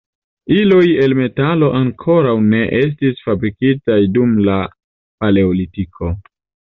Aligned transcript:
Iloj 0.59 0.79
el 1.01 1.11
metalo 1.17 1.67
ankoraŭ 1.79 2.33
ne 2.53 2.61
estis 2.77 3.21
fabrikitaj 3.25 3.99
dum 4.15 4.31
la 4.49 4.57
paleolitiko. 5.25 6.11